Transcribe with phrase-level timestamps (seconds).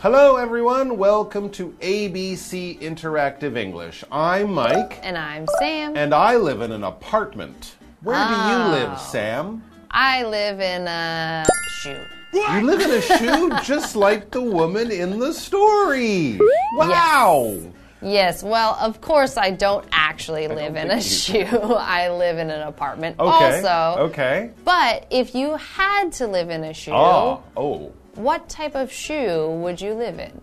[0.00, 0.96] Hello, everyone.
[0.96, 4.04] Welcome to ABC Interactive English.
[4.12, 5.96] I'm Mike, And I'm Sam.
[5.96, 7.74] and I live in an apartment.
[8.02, 8.68] Where do you Oh.
[8.70, 9.62] live, Sam?
[9.90, 11.44] I live in a
[11.82, 12.04] shoe.
[12.32, 16.38] You live in a shoe just like the woman in the story.
[16.76, 17.56] Wow.
[18.00, 21.40] Yes, well, of course, I don't actually live in a shoe.
[21.76, 23.56] I live in an apartment Okay.
[23.56, 24.02] also.
[24.04, 24.50] Okay.
[24.64, 27.40] But if you had to live in a shoe, ah.
[27.56, 27.92] Oh, oh.
[28.18, 30.40] What type of shoe would you live in?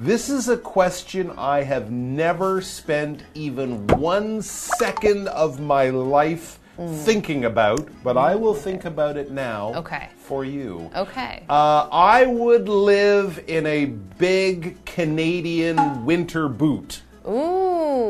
[0.00, 6.58] This is a question I have never spent even one second of my life
[7.04, 10.08] thinking about, but I will think about it now Okay.
[10.18, 10.90] for you.
[10.94, 11.42] Okay.
[11.48, 17.00] Uh, I would live in a big Canadian winter boot.
[17.26, 17.30] Ooh.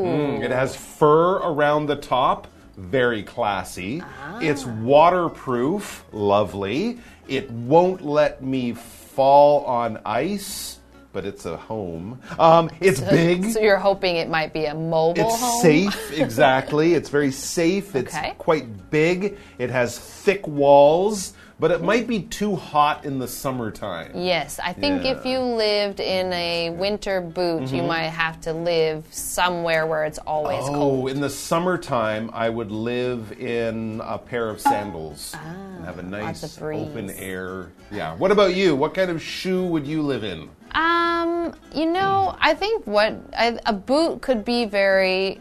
[0.03, 2.47] Mm, It has fur around the top,
[2.77, 4.03] very classy.
[4.39, 4.75] It's Ah.
[4.81, 6.99] waterproof, lovely.
[7.27, 10.79] It won't let me fall on ice,
[11.11, 12.19] but it's a home.
[12.37, 13.49] Um, it's big.
[13.49, 15.31] So you're hoping it might be a mobile home?
[15.33, 15.61] It's home?
[15.61, 16.93] safe, exactly.
[16.93, 17.95] It's very safe.
[17.95, 18.35] It's Okay.
[18.37, 19.37] quite big.
[19.57, 24.11] It has thick walls, but it might be too hot in the summertime.
[24.13, 29.05] Yes, I think if you lived in a winter boot, you might have to live
[29.11, 31.05] somewhere where it's always cold.
[31.05, 36.03] Oh, in the summertime, I would live in a pair of sandals and have a
[36.03, 37.71] nice Ah, open air.
[37.91, 38.15] Yeah.
[38.15, 38.75] What about you?
[38.75, 40.49] What kind of shoe would you live in?
[40.73, 45.39] Um, you know, I think what I, a boot could be very.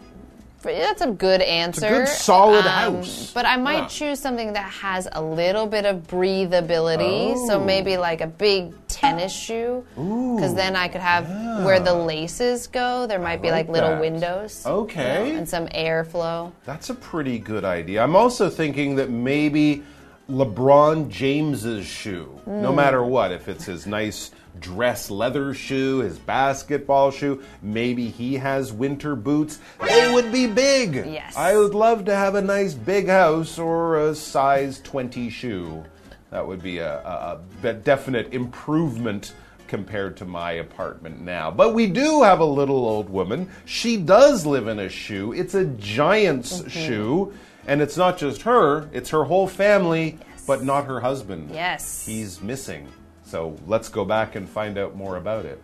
[0.75, 1.89] That's a good answer.
[1.89, 3.31] good, solid Um, house.
[3.35, 3.87] But I might Yeah.
[3.87, 7.35] choose something that has a little bit of breathability.
[7.47, 7.65] So Oh.
[7.65, 9.85] maybe like a big tennis shoe.
[9.95, 11.27] Because then I could have
[11.65, 13.07] where the laces go.
[13.07, 14.63] There might be like like, little windows.
[14.67, 15.31] you Okay.
[15.33, 16.53] know, and some airflow.
[16.67, 18.03] That's a pretty good idea.
[18.03, 19.83] I'm also thinking that maybe
[20.31, 22.77] LeBron James's shoe, no Hmm.
[22.77, 28.73] matter what, if it's his nice dress leather shoe, his basketball shoe, maybe he has
[28.73, 30.95] winter boots, they would be big.
[31.07, 31.37] Yes.
[31.37, 35.85] I would love to have a nice big house or a size 20 shoe.
[36.31, 39.33] That would be a, a, a definite improvement
[39.69, 41.51] compared to my apartment now.
[41.51, 43.49] But we do have a little old woman.
[43.65, 45.33] She does live in a shoe.
[45.33, 46.69] It's a giant's Mm-hmm.
[46.69, 47.33] shoe.
[47.67, 51.51] And it's not just her, it's her whole family, but not her husband.
[51.53, 52.07] Yes.
[52.07, 52.89] He's missing.
[53.25, 55.61] So let's go back and find out more about it.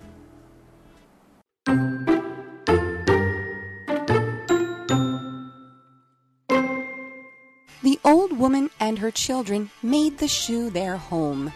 [7.82, 11.52] The old woman and her children made the shoe their home.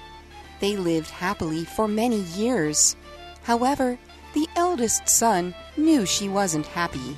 [0.60, 2.94] They lived happily for many years.
[3.42, 3.98] However,
[4.32, 7.16] the eldest son knew she wasn't happy.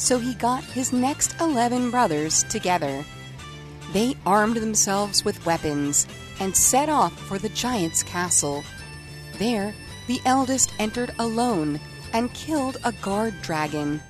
[0.00, 3.04] So he got his next 11 brothers together.
[3.92, 6.06] They armed themselves with weapons
[6.40, 8.64] and set off for the giant's castle.
[9.38, 9.74] There,
[10.06, 11.78] the eldest entered alone
[12.14, 14.00] and killed a guard dragon.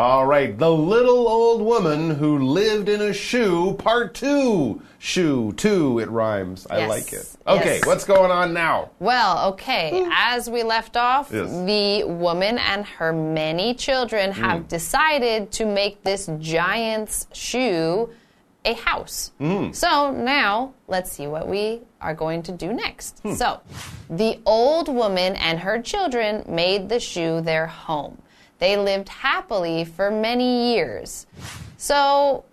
[0.00, 4.80] All right, the little old woman who lived in a shoe, part two.
[4.98, 6.66] Shoe, two, it rhymes.
[6.70, 6.88] I Yes.
[6.88, 7.28] like it.
[7.46, 7.86] Okay, Yes.
[7.86, 8.88] what's going on now?
[8.98, 10.02] Well, okay.
[10.02, 10.10] Hmm.
[10.10, 11.50] As we left off, Yes.
[11.66, 14.40] the woman and her many children hmm.
[14.42, 18.08] have decided to make this giant's shoe
[18.64, 19.32] a house.
[19.36, 19.72] Hmm.
[19.72, 23.20] So now let's see what we are going to do next.
[23.36, 23.60] So,
[24.08, 28.16] the old woman and her children made the shoe their home.
[28.60, 31.26] They lived happily for many years.
[31.78, 32.44] So,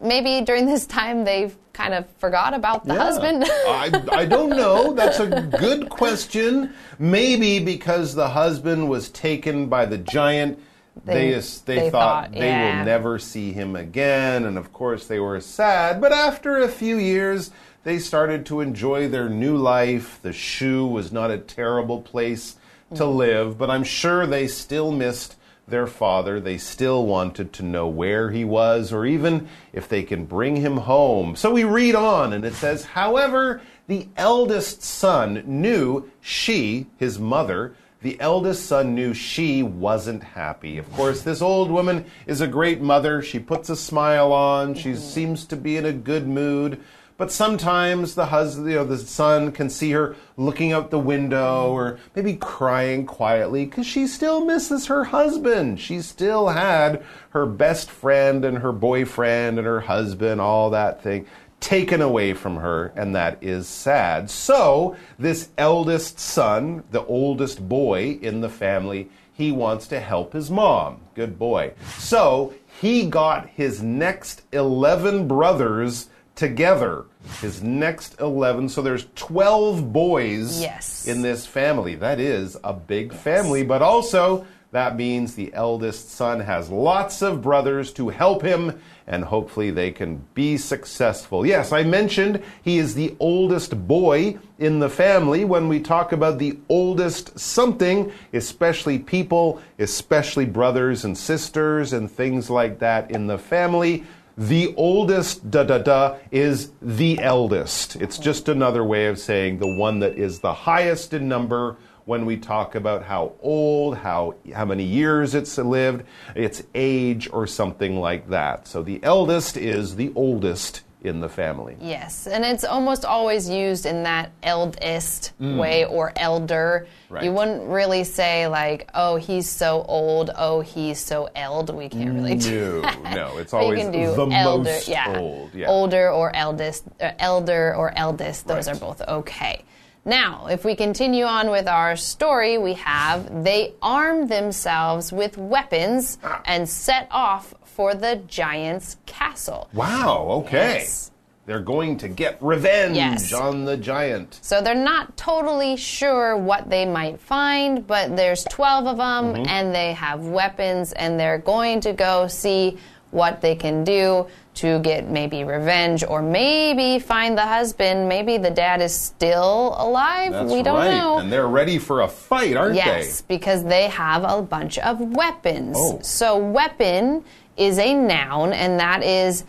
[0.00, 3.00] maybe during this time they've kind of forgot about the Yeah.
[3.00, 3.44] husband.
[3.48, 4.94] I, I don't know.
[4.94, 5.26] That's a
[5.58, 6.72] good question.
[6.98, 10.58] Maybe because the husband was taken by the giant,
[11.04, 12.78] they, They- they, they thought, thought, they yeah.
[12.78, 14.44] will never see him again.
[14.46, 16.00] And of course, they were sad.
[16.00, 17.50] But after a few years,
[17.84, 20.18] they started to enjoy their new life.
[20.22, 22.56] The shoe was not a terrible place
[22.94, 23.16] to Mm.
[23.16, 25.34] live, but I'm sure they still missed
[25.68, 26.40] their father.
[26.40, 30.78] They still wanted to know where he was or even if they can bring him
[30.78, 31.36] home.
[31.36, 37.74] So we read on and it says, however, the eldest son knew she, his mother,
[38.02, 40.78] the eldest son knew she wasn't happy.
[40.78, 43.22] Of course, this old woman is a great mother.
[43.22, 44.74] She puts a smile on.
[44.74, 46.80] She seems to be in a good mood.
[47.18, 51.70] But sometimes the husband, you know, the son can see her looking out the window
[51.70, 55.80] or maybe crying quietly because she still misses her husband.
[55.80, 61.26] She still had her best friend and her boyfriend and her husband, all that thing
[61.60, 64.30] taken away from her, and that is sad.
[64.30, 70.50] So, this eldest son, the oldest boy in the family, he wants to help his
[70.50, 71.00] mom.
[71.14, 71.72] Good boy.
[71.98, 77.04] So, he got his next 11 brothers together.
[77.40, 81.08] His next 11, so there's 12 boys Yes.
[81.08, 81.96] in this family.
[81.96, 87.40] That is a big family, but also that means the eldest son has lots of
[87.40, 91.46] brothers to help him, and hopefully they can be successful.
[91.46, 95.44] Yes, I mentioned he is the oldest boy in the family.
[95.44, 102.50] When we talk about the oldest something, especially people, especially brothers and sisters, and things
[102.50, 104.04] like that in the family,
[104.36, 107.96] the oldest da da da is the eldest.
[107.96, 112.24] It's just another way of saying the one that is the highest in number when
[112.24, 116.04] we talk about how old, how how many years it's lived,
[116.34, 118.68] its age or something like that.
[118.68, 121.76] So the eldest is the oldest in the family.
[121.80, 126.86] Yes, and it's almost always used in that eldest way or elder.
[126.86, 127.14] Mm.
[127.14, 127.24] Right.
[127.24, 132.14] You wouldn't really say like, "Oh, he's so old." "Oh, he's so eld." We can't
[132.14, 135.18] really do No, no, it's But you always can do the elder, most yeah.
[135.18, 135.54] old.
[135.54, 135.68] Yeah.
[135.68, 138.48] Older or eldest, uh, elder or eldest.
[138.48, 138.76] Those Right.
[138.76, 139.64] are both okay.
[140.06, 146.18] Now, if we continue on with our story, we have they armed themselves with weapons
[146.22, 146.40] Ah.
[146.46, 149.68] and set off for the giant's castle.
[149.74, 150.78] Wow, okay.
[150.78, 151.10] Yes.
[151.44, 153.32] They're going to get revenge Yes.
[153.32, 154.38] on the giant.
[154.42, 159.48] So they're not totally sure what they might find, but there's 12 of them Mm-hmm.
[159.48, 162.78] and they have weapons and they're going to go see
[163.10, 164.26] what they can do
[164.56, 168.08] to get maybe revenge or maybe find the husband.
[168.08, 170.32] Maybe the dad is still alive.
[170.32, 170.90] That's we don't right.
[170.90, 171.18] know.
[171.18, 172.78] And they're ready for a fight, aren't they?
[172.78, 175.76] Yes, because they have a bunch of weapons.
[175.78, 175.98] Oh.
[176.02, 177.24] So, weapon
[177.56, 179.44] is a noun, and that is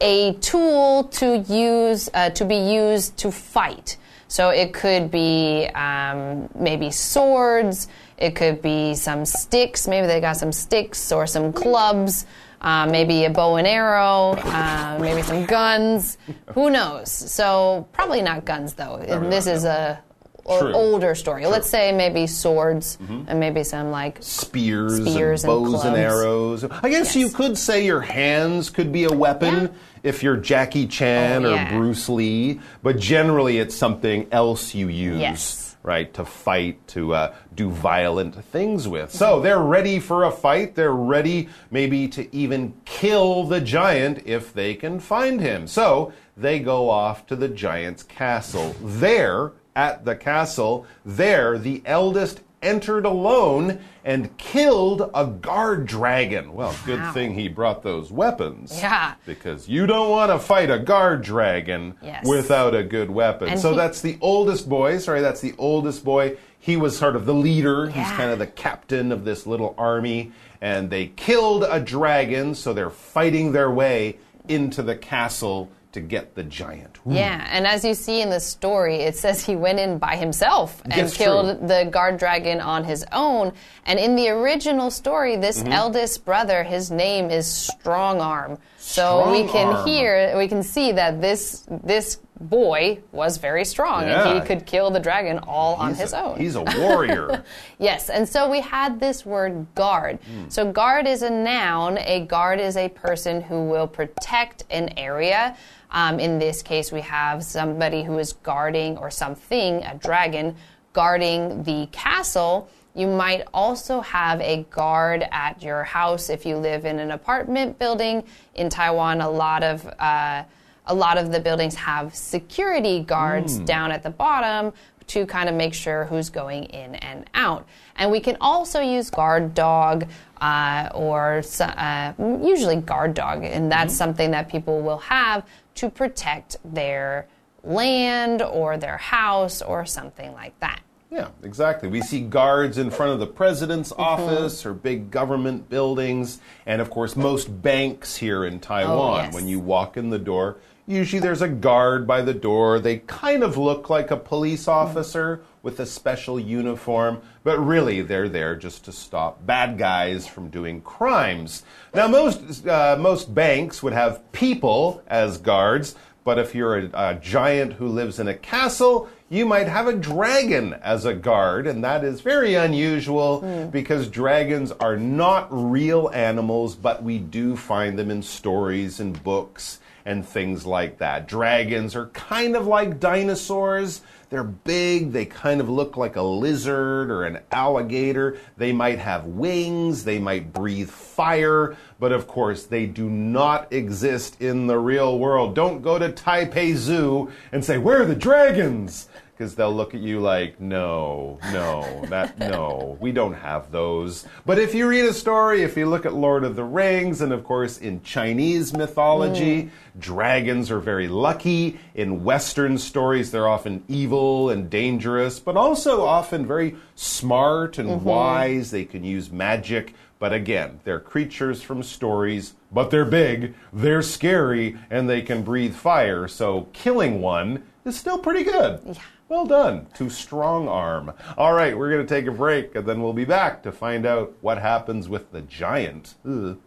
[0.00, 3.96] a tool to use uh, to be used to fight.
[4.28, 7.88] So it could be um, maybe swords.
[8.18, 9.88] It could be some sticks.
[9.88, 12.26] Maybe they got some sticks or some clubs.
[12.60, 14.32] Uh, maybe a bow and arrow.
[14.36, 16.18] Uh, maybe some guns.
[16.54, 17.10] Who knows?
[17.10, 18.96] So probably not guns though.
[18.96, 20.02] And this not, is a
[20.44, 20.72] True.
[20.72, 21.46] older story.
[21.46, 25.98] Let's say maybe swords and maybe some like spears, Spears and and bows and, clubs.
[25.98, 26.64] arrows.
[26.64, 29.68] I guess you could say your hands could be a weapon Yeah.
[30.02, 31.70] if you're Jackie Chan Oh, or yeah.
[31.76, 35.20] Bruce Lee, but generally it's something else you use.
[35.20, 35.67] Yes.
[35.88, 39.10] Right, to fight, to uh, do violent things with.
[39.10, 40.74] So they're ready for a fight.
[40.74, 45.66] They're ready, maybe, to even kill the giant if they can find him.
[45.66, 48.76] So they go off to the giant's castle.
[48.82, 56.52] There, at the castle, there, the eldest entered alone and killed a guard dragon.
[56.54, 57.12] Well, good Wow.
[57.12, 58.78] thing he brought those weapons.
[58.80, 59.12] Yeah.
[59.26, 62.26] Because you don't want to fight a guard dragon Yes.
[62.26, 63.48] without a good weapon.
[63.48, 64.98] And so he- that's the oldest boy.
[64.98, 66.36] Sorry, that's the oldest boy.
[66.58, 67.88] He was sort of the leader.
[67.88, 70.32] He's kind of the captain of this little army.
[70.60, 74.16] And they killed a dragon, so they're fighting their way
[74.48, 75.68] into the castle
[76.00, 76.98] to get the giant.
[77.06, 77.46] yeah.
[77.50, 80.92] And as you see in the story, it says he went in by himself and
[80.92, 81.68] That's killed true.
[81.68, 83.52] the guard dragon on his own.
[83.86, 85.72] And in the original story, this Mm-hmm.
[85.72, 88.58] eldest brother, his name is Strong Arm.
[88.78, 89.86] So we can Arm.
[89.86, 94.90] hear, we can see that this this boy was very strong and he could kill
[94.90, 96.38] the dragon all on his a- own.
[96.38, 97.44] He's a warrior.
[97.80, 100.18] Yes, and so we had this word guard.
[100.48, 101.98] So, guard is a noun.
[101.98, 105.56] A guard is a person who will protect an area.
[105.92, 110.56] Um, in this case, we have somebody who is guarding or something, a dragon,
[110.92, 112.68] guarding the castle.
[112.94, 117.78] You might also have a guard at your house if you live in an apartment
[117.78, 118.24] building.
[118.56, 120.42] In Taiwan, a lot of uh,
[120.88, 124.72] a lot of the buildings have security guards down at the bottom
[125.08, 127.66] to kind of make sure who's going in and out.
[127.96, 130.06] And we can also use guard dog
[130.40, 136.56] uh, or uh, usually guard dog, and that's something that people will have to protect
[136.64, 137.26] their
[137.64, 140.80] land or their house or something like that.
[141.10, 141.88] Yeah, exactly.
[141.88, 144.02] We see guards in front of the president's Mm-hmm.
[144.02, 149.20] office or big government buildings, and of course, most banks here in Taiwan.
[149.20, 149.34] Oh, yes.
[149.34, 152.78] When you walk in the door, usually there's a guard by the door.
[152.78, 154.70] They kind of look like a police Mm-hmm.
[154.88, 160.50] officer with a special uniform, but really they're there just to stop bad guys from
[160.50, 161.62] doing crimes.
[161.94, 165.94] Now, most uh, most banks would have people as guards.
[166.24, 169.92] But if you're a, a giant who lives in a castle, you might have a
[169.92, 173.68] dragon as a guard, and that is very unusual hmm.
[173.68, 179.80] because dragons are not real animals, but we do find them in stories and books
[180.06, 181.28] and things like that.
[181.28, 184.00] Dragons are kind of like dinosaurs.
[184.30, 188.36] They're big, they kind of look like a lizard or an alligator.
[188.58, 194.42] They might have wings, they might breathe fire, but of course, they do not exist
[194.42, 195.54] in the real world.
[195.54, 199.08] Don't go to Taipei Zoo and say, Where are the dragons?
[199.38, 204.26] Because they'll look at you like, no, no, that, no, we don't have those.
[204.44, 207.32] But if you read a story, if you look at Lord of the Rings, and
[207.32, 209.70] of course in Chinese mythology, mm.
[210.00, 211.78] dragons are very lucky.
[211.94, 218.04] In Western stories, they're often evil and dangerous, but also often very smart and mm-hmm.
[218.04, 218.72] wise.
[218.72, 219.94] They can use magic.
[220.18, 225.76] But again, they're creatures from stories, but they're big, they're scary, and they can breathe
[225.76, 226.26] fire.
[226.26, 228.80] So killing one is still pretty good.
[228.84, 228.94] Yeah.
[229.28, 231.12] Well done to Strong Arm.
[231.36, 234.06] All right, we're going to take a break and then we'll be back to find
[234.06, 236.14] out what happens with the giant.
[236.26, 236.58] Ugh.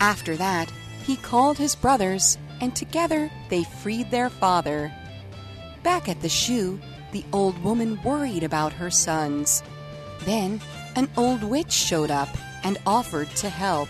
[0.00, 0.72] After that,
[1.04, 4.92] he called his brothers, and together they freed their father.
[5.84, 6.80] Back at the shoe,
[7.12, 9.62] the old woman worried about her sons.
[10.24, 10.60] Then
[10.96, 12.28] an old witch showed up
[12.64, 13.88] and offered to help.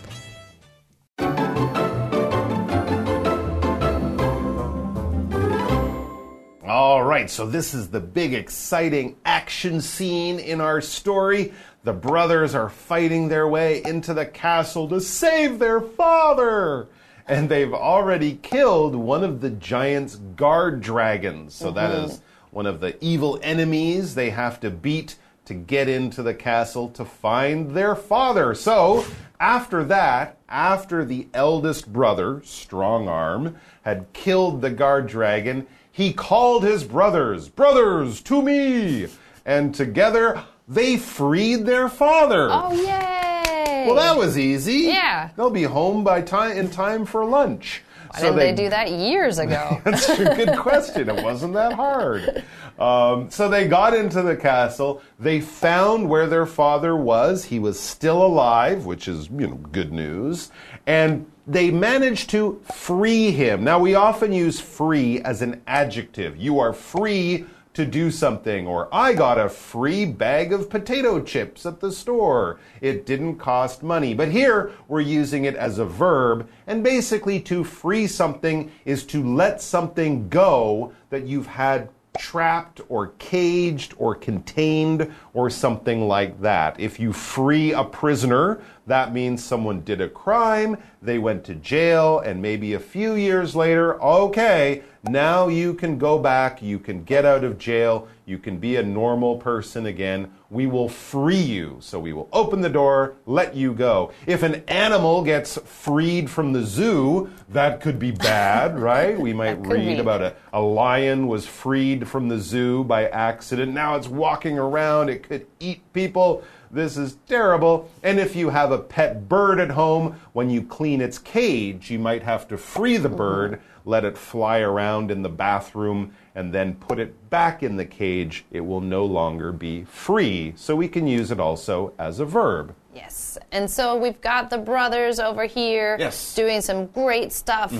[7.23, 11.53] Right, so this is the big, exciting action scene in our story.
[11.85, 16.89] The brothers are fighting their way into the castle to save their father.
[17.29, 21.55] And they've already killed one of the giant's guard dragons.
[21.55, 22.11] So that mm-hmm.
[22.11, 25.15] is one of the evil enemies they have to beat
[25.45, 28.53] to get into the castle to find their father.
[28.55, 29.05] So,
[29.39, 36.65] after that, after the eldest brother, Strong Arm, had killed the guard dragon, he called
[36.65, 39.09] his brothers, Brothers, to me!
[39.45, 42.49] And together they freed their father.
[42.51, 43.85] Oh, yay!
[43.87, 44.87] Well, that was easy.
[44.89, 45.31] Yeah.
[45.37, 47.83] They'll be home by time in time for lunch.
[48.13, 49.81] Why didn't they, do that years ago?
[49.85, 51.09] That's a good question.
[51.09, 52.45] It wasn't that hard.
[52.79, 55.03] Um, so they got into the castle.
[55.19, 57.45] They found where their father was.
[57.45, 60.51] He was still alive, which is, you know, good news.
[60.87, 63.65] And they managed to free him.
[63.65, 66.37] Now, we often use free as an adjective.
[66.37, 71.65] You are free to do something, or I got a free bag of potato chips
[71.65, 72.61] at the store.
[72.83, 74.13] It didn't cost money.
[74.13, 79.25] But here we're using it as a verb, and basically to free something is to
[79.25, 81.89] let something go that you've had
[82.19, 86.79] trapped or caged or contained or something like that.
[86.79, 92.19] If you free a prisoner, that means someone did a crime, they went to jail,
[92.21, 97.25] and maybe a few years later, okay, now you can go back, you can get
[97.25, 100.31] out of jail, you can be a normal person again.
[100.53, 101.79] We will free you.
[101.81, 104.13] So we will open the door, let you go.
[104.27, 109.19] If an animal gets freed from the zoo, that could be bad, right?
[109.19, 109.99] We might read be.
[109.99, 113.73] about a, a lion was freed from the zoo by accident.
[113.73, 116.45] Now it's walking around, it could eat people.
[116.71, 117.91] This is terrible.
[118.03, 121.99] And if you have a pet bird at home, when you clean its cage, you
[121.99, 123.17] might have to free the mm-hmm.
[123.17, 127.85] bird, let it fly around in the bathroom, and then put it back in the
[127.85, 128.45] cage.
[128.51, 130.55] It will no longer be free.
[130.57, 132.75] So we can use it also as a verb.
[132.95, 133.39] Yes.
[133.53, 136.35] And so we've got the brothers over here Yes.
[136.35, 137.73] Doing some great stuff,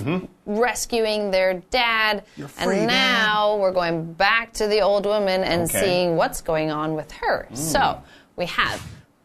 [0.45, 2.23] rescuing their dad.
[2.35, 5.79] You're free, and now we're going back to the old woman and Okay.
[5.79, 5.83] Mm.
[5.83, 7.47] seeing what's going on with her.
[7.53, 8.01] So
[8.35, 8.81] we have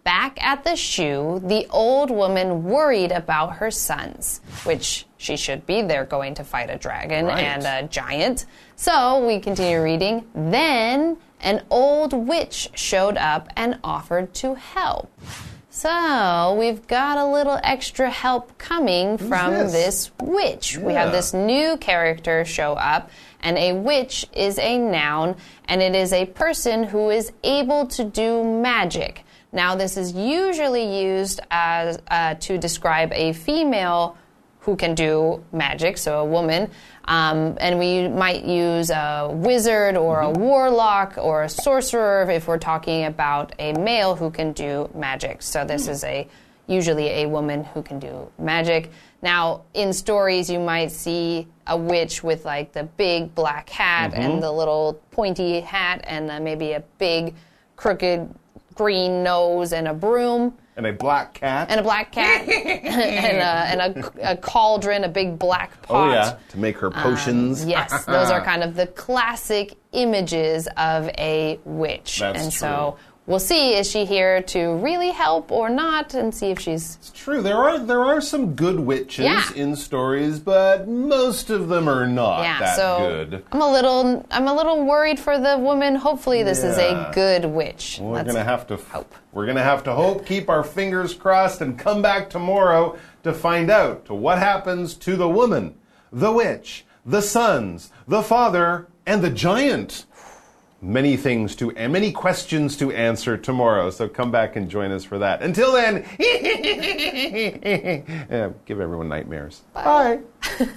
[0.09, 5.83] back at the shoe, the old woman worried about her sons, which she should be.
[5.83, 7.45] They're going to fight a dragon Right.
[7.45, 8.47] and a giant.
[8.75, 10.25] So we continue reading.
[10.35, 15.13] Then an old witch showed up and offered to help.
[15.69, 19.73] So we've got a little extra help coming from this?
[19.73, 20.79] this witch.
[20.79, 23.11] We have this new character show up,
[23.43, 25.37] and a witch is a noun,
[25.67, 29.25] and it is a person who is able to do magic.
[29.53, 34.17] Now, this is usually used as uh, to describe a female
[34.61, 36.71] who can do magic, so a woman.
[37.07, 42.59] Um, and we might use a wizard or a warlock or a sorcerer if we're
[42.59, 45.41] talking about a male who can do magic.
[45.41, 46.29] So this is a
[46.67, 48.91] usually a woman who can do magic.
[49.23, 54.43] Now, in stories, you might see a witch with like the big black hat and
[54.43, 57.35] the little pointy hat and uh, maybe a big
[57.77, 58.29] crooked
[58.79, 60.57] green nose and a broom.
[60.77, 61.69] And a black cat.
[61.69, 66.09] and a black cat, and, a, and a, a cauldron, a big black pot.
[66.09, 66.39] oh, yeah.
[66.51, 67.65] To make her potions.
[67.65, 72.21] Um, yes, those are kind of the classic images of a witch.
[72.21, 72.59] That's and true.
[72.61, 72.97] so
[73.29, 77.11] we'll see is she here to really help or not and see if she's It's
[77.13, 77.43] true.
[77.43, 79.45] There are there are some good witches Yeah.
[79.55, 83.45] in stories, but most of them are not yeah, that so good.
[83.53, 85.95] I'm a little I'm a little worried for the woman.
[85.95, 87.99] Hopefully this is a good witch.
[88.01, 89.15] We're Let's gonna have to hope.
[89.33, 93.71] We're gonna have to hope, keep our fingers crossed, and come back tomorrow to find
[93.71, 95.75] out to what happens to the woman,
[96.11, 100.07] the witch, the sons, the father, and the giant.
[100.81, 103.91] Many things to and many questions to answer tomorrow.
[103.91, 105.43] So come back and join us for that.
[105.43, 106.05] Until then,
[108.31, 109.63] yeah, give everyone nightmares.
[109.75, 110.21] Bye.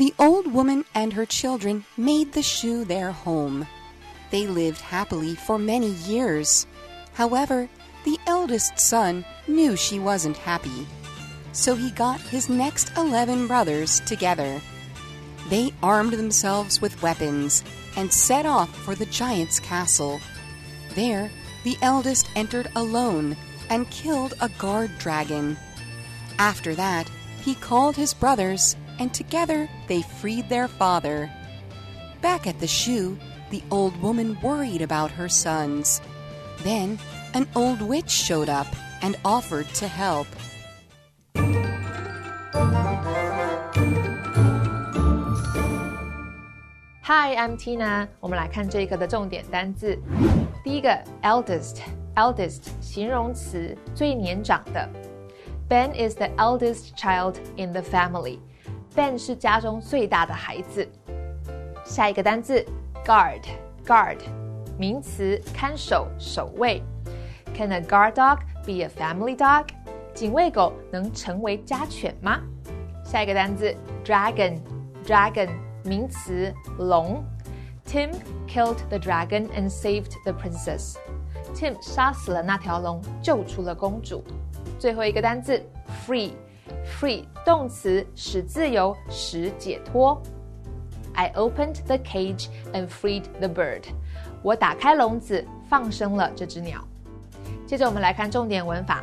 [0.00, 3.66] The old woman and her children made the shoe their home.
[4.30, 6.66] They lived happily for many years.
[7.12, 7.68] However,
[8.06, 10.86] the eldest son knew she wasn't happy.
[11.52, 14.60] So he got his next eleven brothers together.
[15.48, 17.64] They armed themselves with weapons
[17.96, 20.20] and set off for the giant's castle.
[20.94, 21.30] There,
[21.64, 23.36] the eldest entered alone
[23.68, 25.56] and killed a guard dragon.
[26.38, 27.10] After that,
[27.42, 31.30] he called his brothers, and together they freed their father.
[32.20, 33.18] Back at the shoe,
[33.50, 36.00] the old woman worried about her sons.
[36.58, 36.98] Then,
[37.34, 38.66] an old witch showed up
[39.02, 40.26] and offered to help.
[47.09, 48.07] Hi, I'm Tina。
[48.19, 49.97] 我们来看这一课的重点单字。
[50.63, 50.89] 第一个，
[51.21, 54.89] eldest，eldest 形容词，最年长的。
[55.69, 58.39] Ben is the eldest child in the family.
[58.95, 60.87] Ben 是家中最大的孩子。
[61.83, 62.65] 下一个单字，
[63.05, 64.17] guard，guard
[64.77, 66.81] 名词，看守、守卫。
[67.53, 69.67] Can a guard dog be a family dog？
[70.13, 72.41] 警卫狗能成为家犬吗？
[73.03, 75.49] 下一个单字，dragon，dragon
[75.84, 77.24] 名词，龙。
[77.86, 78.12] Tim
[78.46, 80.94] killed the dragon and saved the princess.
[81.54, 84.22] Tim 杀死了那条龙，救出了公主。
[84.78, 85.60] 最后一个单字
[86.06, 90.22] ，free，free 动词，使自由，使解脱。
[91.14, 93.82] I opened the cage and freed the bird.
[94.42, 96.80] 我打开笼子，放生了这只鸟。
[97.66, 99.02] 接着我们来看重点文法。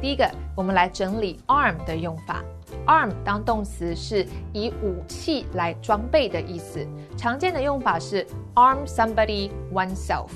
[0.00, 2.42] 第一个，我们来整理 arm 的用法。
[2.86, 10.28] Arm 当动词是以武器来装备的意思，常见的用法是 arm somebody oneself，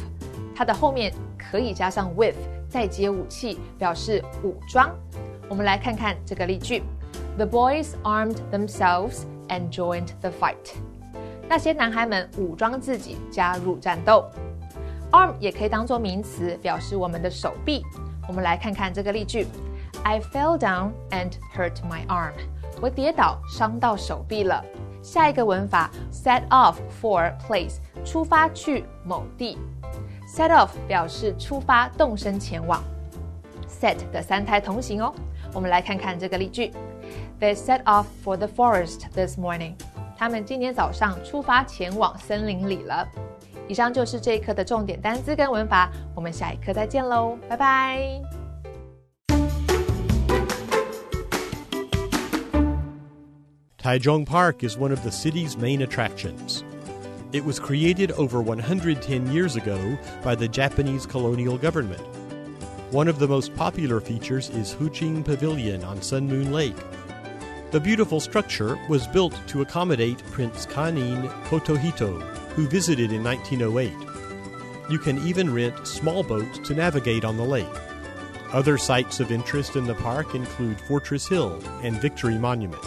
[0.55, 2.37] 它的后面可以加上 with，
[2.69, 4.91] 再接武器，表示武装。
[5.49, 6.83] 我们来看看这个例句
[7.37, 10.75] ：The boys armed themselves and joined the fight。
[11.49, 14.25] 那些男孩们武装自己，加入战斗。
[15.11, 17.83] arm 也可以当做名词，表示我们的手臂。
[18.27, 19.47] 我们来看看这个例句
[20.05, 22.33] ：I fell down and hurt my arm。
[22.81, 24.65] 我跌倒，伤到手臂了。
[25.03, 29.59] 下一个文法：set off for place，出发去某地。
[30.29, 32.83] set off 表示出发，动身前往。
[33.69, 35.13] set 的三态同行哦。
[35.55, 36.73] 我们来看看这个例句
[37.41, 39.75] ：They set off for the forest this morning。
[40.17, 43.07] 他们今天早上出发前往森林里了。
[43.69, 48.38] 以上就是这一课的重点单词跟文法，我们下一课再见喽，拜拜。
[53.88, 56.62] Taichung Park is one of the city's main attractions.
[57.33, 62.03] It was created over 110 years ago by the Japanese colonial government.
[62.92, 66.77] One of the most popular features is Huching Pavilion on Sun Moon Lake.
[67.70, 72.20] The beautiful structure was built to accommodate Prince Kanin Kotohito,
[72.51, 73.90] who visited in 1908.
[74.90, 77.66] You can even rent small boats to navigate on the lake.
[78.53, 82.85] Other sites of interest in the park include Fortress Hill and Victory Monument.